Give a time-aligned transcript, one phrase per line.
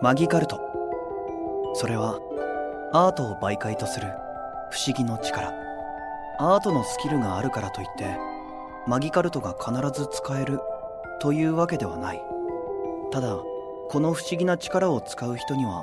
[0.00, 0.60] マギカルト。
[1.74, 2.20] それは
[2.92, 4.06] アートを媒介とする
[4.70, 5.52] 不思議の力。
[6.38, 8.16] アートのスキルがあるからといって
[8.86, 10.60] マギカルトが必ず使える
[11.20, 12.22] というわけではない。
[13.10, 13.38] ただ
[13.88, 15.82] この不思議な力を使う人には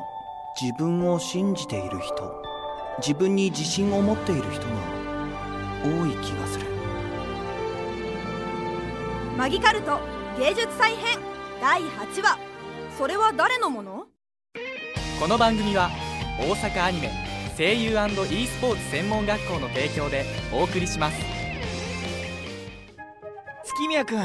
[0.62, 2.42] 自分を信じている人
[3.00, 4.70] 自分に自信を持っている人が
[5.84, 6.68] 多い気がする。
[9.38, 10.00] マギカルト
[10.40, 11.20] 芸術祭編
[11.62, 12.40] 第8話。
[12.98, 13.95] それは誰のもの？
[15.18, 15.90] この番組は
[16.38, 17.10] 大阪アニメ
[17.58, 21.18] 声優 &e スポーツ専門学校の提供でお送りします。
[23.64, 24.20] 月宮君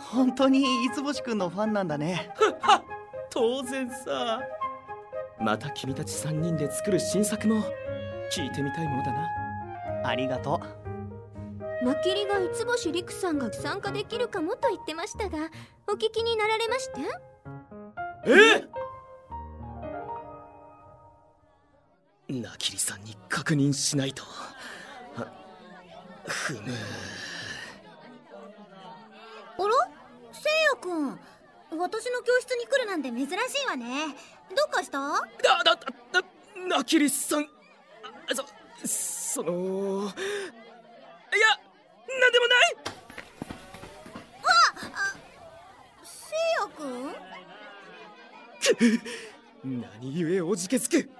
[0.00, 2.30] 本当に五つ星君のファンなんだね。
[3.28, 4.40] 当然さ。
[5.38, 7.62] また君たち3人で作る新作も
[8.32, 9.28] 聞いてみたいものだな。
[10.04, 10.58] ありがと
[11.84, 15.50] マキリが五つ星陸さんが参加できるかもと言ってましたが
[15.86, 17.00] お聞きになられまして。
[18.24, 18.77] え？
[22.28, 24.22] ナキリさんに確認しないと。
[25.16, 25.26] あ
[26.26, 26.60] ふむ。
[29.58, 29.68] あら？
[30.32, 31.18] せいやくん。
[31.78, 33.32] 私の教室に来るなんて珍し
[33.64, 34.14] いわね。
[34.54, 34.98] どうかした？
[34.98, 35.76] だだだ
[36.12, 36.22] だ
[36.68, 37.42] ナキリさん。
[37.44, 37.46] あ
[38.34, 38.44] そ
[38.86, 39.50] その。
[39.50, 39.54] い
[41.40, 41.48] や
[42.20, 42.76] なんでもない！
[46.04, 46.84] せいやく
[49.70, 49.80] ん？
[49.80, 51.10] 何故おじけつく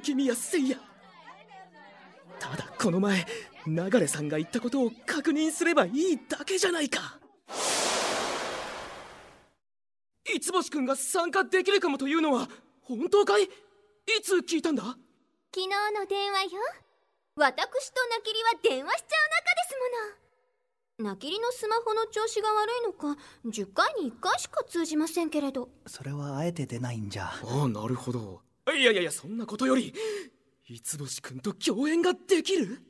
[0.00, 0.78] 敵見やせいや。
[2.38, 3.26] ただこの前
[3.66, 7.18] 流さんが言ったことを確認すればいいだけじゃないか。
[10.24, 12.48] 五星君が参加できるかもというのは
[12.82, 13.44] 本当かい？
[13.44, 13.48] い
[14.22, 14.82] つ聞いたんだ？
[14.84, 14.98] 昨
[15.62, 16.60] 日の電話よ。
[17.36, 19.74] 私とナキリは電話しちゃう仲です
[21.00, 21.10] もの。
[21.10, 25.68] ナキリのスマホの調子が悪いのか10回に1回しか通じませんけれど。
[25.86, 27.24] それはあえて出ないんじゃ。
[27.24, 28.40] ああなるほど
[28.74, 29.94] いやいやいやそんなことより
[30.68, 32.82] 五星君と共演ができる？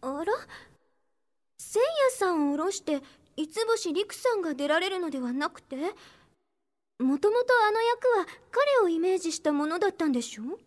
[0.00, 0.32] あら？
[1.58, 3.00] せいやさんを下ろして
[3.36, 5.76] 五星陸さんが出られるのではなくて
[6.98, 10.58] もともとあの役は彼をイメージしたものだったんでしょ？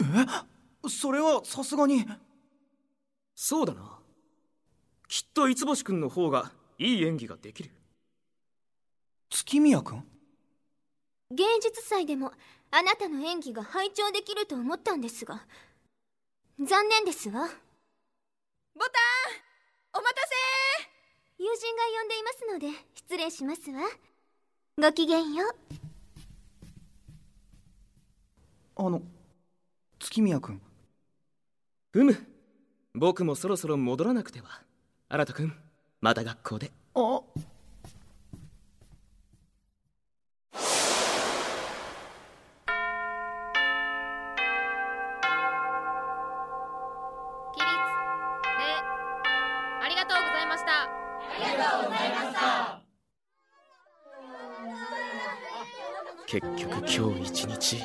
[0.00, 0.04] え？
[0.88, 2.06] それはさすがに。
[3.34, 3.98] そうだな。
[5.06, 7.70] きっと五星君の方がいい演技ができる。
[9.30, 10.02] 月宮君
[11.30, 12.32] 芸術祭でも
[12.70, 15.42] あなたの演技が拝聴できると思ったんですが。
[16.58, 17.42] 残念ですわ。
[17.42, 17.52] ボタン
[19.94, 20.34] お待たせ
[21.38, 23.82] 友人が呼んでいますので失礼しますわ。
[24.80, 25.56] ごきげんよう。
[28.76, 29.02] あの
[29.98, 30.62] 月宮君。
[31.92, 32.26] ふむ。
[32.94, 34.62] 僕もそろそろ戻らなくては。
[35.10, 35.52] 新くん
[36.00, 36.72] また学校で。
[36.94, 37.20] あ
[56.30, 57.82] 結局今日一日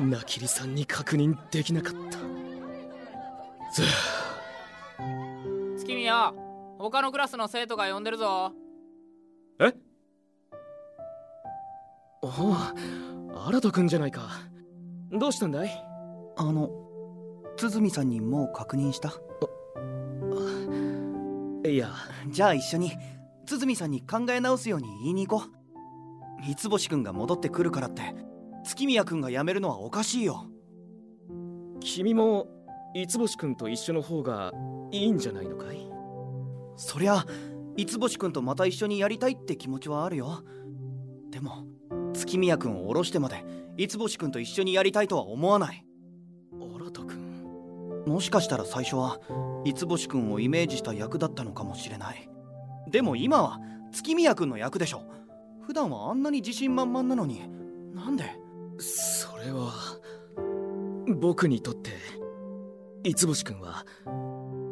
[0.00, 2.18] ナキリさんに確認できなかった。
[3.72, 3.84] ず
[5.78, 6.32] 月宮
[6.76, 8.50] 他のクラスの生徒が呼んでるぞ。
[9.60, 9.72] え？
[12.20, 12.56] おお
[13.60, 14.28] 新くんじゃないか。
[15.12, 15.70] どうしたんだい？
[16.36, 16.68] あの
[17.56, 19.12] 鼓さんにもう確認した？
[21.64, 21.90] いや。
[22.28, 22.90] じゃあ一緒に
[23.46, 25.55] 鼓さんに考え直すように言いに行こう
[26.54, 28.14] 三星君が戻ってくるからって。
[28.64, 30.46] 月宮君が辞めるのはおかしいよ。
[31.80, 32.48] 君も
[32.94, 34.52] 五星君と一緒の方が
[34.90, 35.88] いいんじゃないのかい？
[36.76, 37.24] そりゃ
[37.76, 40.42] 五星君とまた一緒にやりたいって気持ちはあるよ。
[41.30, 41.64] でも
[42.12, 43.44] 月宮君を降ろしてまで
[43.76, 45.84] 五星君と一緒にやりたいとは思わない。
[46.52, 49.20] 新君もしかしたら最初は
[49.64, 52.28] 五星君をイメージした役だったのかもしれない。
[52.90, 53.60] でも今は
[53.92, 55.02] 月宮君の役でしょ
[55.66, 57.42] 普段はあんなに自信満々なのに。
[57.94, 58.24] なんで？
[58.78, 59.72] それは
[61.18, 61.90] 僕にとって
[63.04, 63.84] 五星君は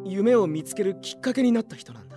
[0.05, 2.17] 夢を見つけるきっかけになった人なんだ。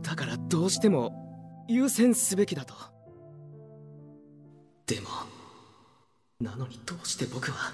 [0.00, 2.74] だからどうしても優先すべきだと。
[4.86, 5.08] でも
[6.40, 7.72] なのにどうして僕は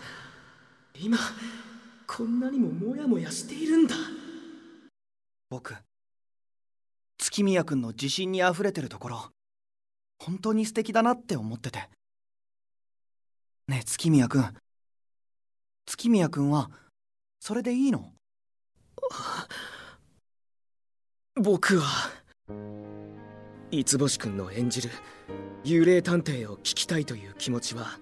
[0.98, 1.18] 今
[2.06, 3.94] こんなにもモヤモヤしているんだ。
[5.50, 5.74] 僕
[7.18, 9.30] 月宮君の自信にあふれてるところ
[10.24, 11.90] 本当に素敵だなって思ってて。
[13.68, 14.42] ねえ月宮君
[15.84, 16.70] 月宮君は
[17.40, 18.10] それでいいの？
[21.36, 21.86] 僕は
[23.70, 24.90] 五星君の演じる
[25.62, 27.98] 幽霊探偵を聞きたいという気持ちは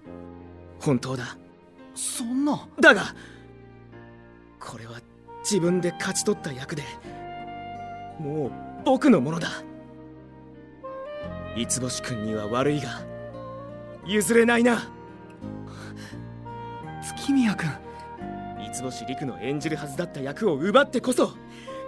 [0.79, 1.37] 本当だ。
[1.93, 2.67] そんな。
[2.79, 3.03] だが
[4.61, 5.01] これは
[5.41, 6.83] 自分で勝ち取った役で
[8.17, 8.51] もう
[8.85, 9.49] 僕のものだ
[11.55, 13.01] 五星君には悪いが
[14.05, 14.89] 譲れないな。
[17.03, 17.69] 月宮君
[18.81, 21.33] 五星陸の演じるはずだった役を奪ってこそ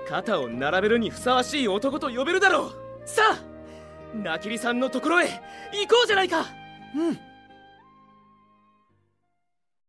[0.08, 2.72] 肩を並べるにふさわしい男と呼べるだろう。
[3.06, 5.26] さあナキリさんのところへ
[5.74, 6.46] 行こうじゃないか。
[6.96, 7.18] うん。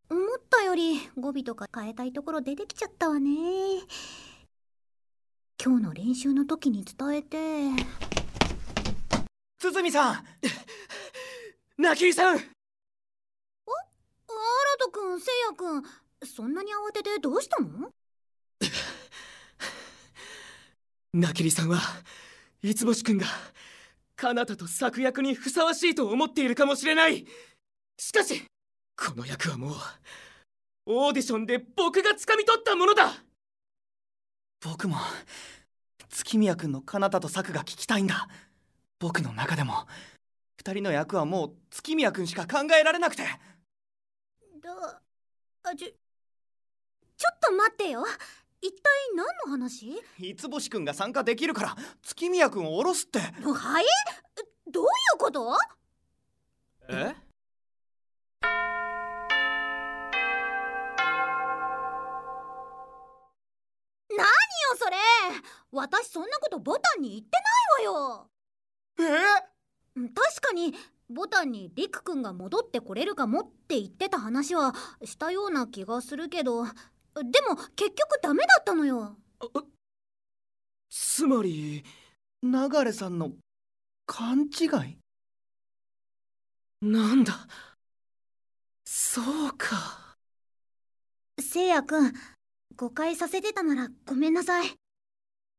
[0.09, 3.31] 思ったより語尾とか変えたいところ出てきちゃったわね
[5.63, 7.37] 今日の練習の時に伝えて
[9.73, 10.25] 堤さん。
[11.79, 12.45] ナキリさん新
[14.79, 15.83] 人くんせいやくん
[16.27, 17.91] そんなに慌ててどうしたの？
[21.13, 21.81] ナキリさんは
[22.63, 23.27] 五星君が
[24.17, 27.27] カナタと作役にふさわしいと思っているかもしれない。
[27.99, 28.43] しかし
[28.97, 29.75] この役はもう
[30.87, 33.13] オーディションで僕が掴み取ったものだ。
[34.65, 34.97] 僕も
[36.09, 38.29] 月宮君の彼方と策が聞きたいんだ
[38.99, 39.87] 僕の中でも
[40.59, 43.25] 二人の役はもう月宮君しか考えられなくて。
[43.25, 43.31] だ
[45.65, 45.95] あちょちょ
[47.35, 48.05] っと待ってよ。
[48.63, 48.81] 一体
[49.15, 50.03] 何の話？
[50.19, 53.19] 五星君が参加できるから月宮君を降ろすって。
[53.21, 53.27] は
[53.81, 53.85] い？
[54.71, 55.57] どういうこと？
[56.89, 56.95] え？
[56.95, 57.05] 何
[64.19, 64.35] よ
[64.79, 64.97] それ！
[65.71, 67.29] 私そんなことボタンに言って
[67.79, 68.31] ないわよ
[68.99, 69.03] え？
[69.97, 70.75] うん確かに
[71.09, 76.71] ボタンにリクくんが戻ってこれるかもって言ってた話はしたような気がするけどで
[77.49, 79.17] も結局ダメだったのよ。
[80.91, 81.85] つまり
[82.43, 83.33] 流さんの
[84.07, 84.99] 勘違い？
[86.83, 87.47] なんだ？
[88.85, 90.17] そうか。
[91.41, 92.13] せいやくん
[92.77, 94.69] 誤解させてたならごめんなさい。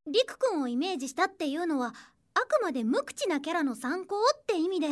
[0.07, 1.93] リクくんをイメージしたっていうのは
[2.37, 4.87] あくまで無口なキャラの参考って意味で。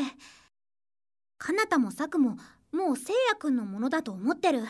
[1.37, 2.37] かなたもさくも
[2.71, 4.63] もうせいやくんのものだと思ってる。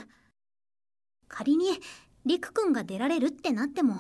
[1.30, 1.80] 仮に
[2.25, 4.00] リクくんが出られるってなっても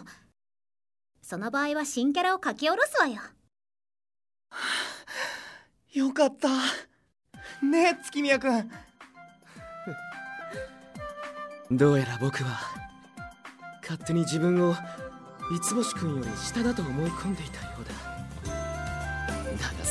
[1.21, 3.21] その場合は新キャラを書き下ろすわよ。
[5.93, 6.49] よかった。
[7.65, 8.69] ねえ月宮君。
[11.71, 12.59] どうやら僕は
[13.81, 14.75] 勝手に自分を
[15.49, 17.84] 五星君より下だと思い込んでいたよう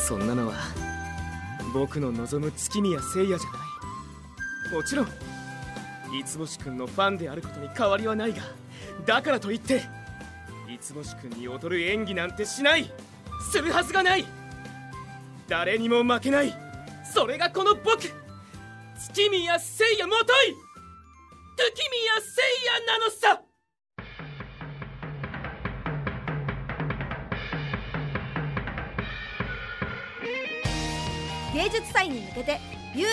[0.07, 0.55] そんなのは
[1.73, 3.45] 僕の望む月宮聖也じゃな
[4.71, 4.75] い。
[4.75, 5.07] もちろん
[6.13, 8.43] 五星君のファンであることに変わりはないが
[9.07, 9.83] だからといって
[10.69, 12.93] 五星君に劣る演技なんてしない。
[13.51, 14.25] するはずがない
[15.49, 16.55] 誰にも負けない
[17.13, 17.99] それがこの僕
[18.99, 20.55] 月宮聖也もとい！
[21.57, 23.43] 月宮聖也なのさ
[31.65, 32.61] 芸術祭に向けて
[32.95, 33.09] 幽霊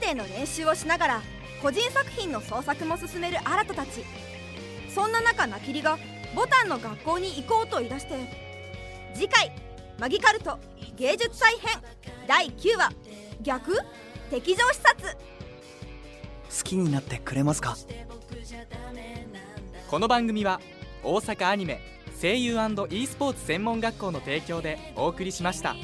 [0.00, 1.22] 探偵の練習をしながら
[1.60, 4.04] 個人作品の創作も進める新たたち。
[4.94, 5.98] そんな中ナキリが
[6.34, 8.14] ボタンの学校に行こうと言い出して
[9.12, 9.52] 次回
[9.98, 10.58] 「マギカルト
[10.94, 11.82] 芸術祭編」
[12.28, 12.92] 第9話
[13.42, 13.76] 「逆？
[14.30, 15.16] 敵情視察」
[16.48, 17.76] 好きになってくれますか？
[19.90, 20.60] この番組は
[21.02, 21.80] 大阪アニメ
[22.20, 22.56] 声優
[22.90, 25.74] &e スポーツ専門学校の提供でお送りしました。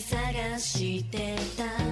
[0.00, 1.87] 探してた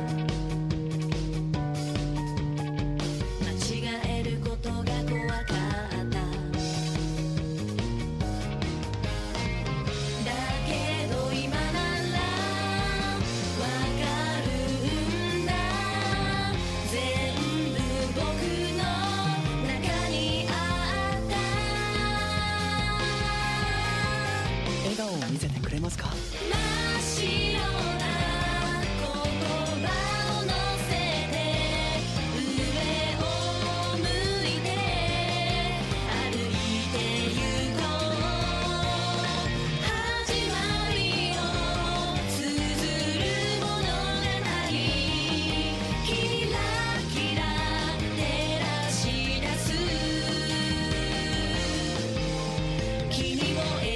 [53.66, 53.95] Hey.